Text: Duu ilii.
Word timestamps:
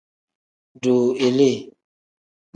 Duu 0.81 1.03
ilii. 1.27 1.55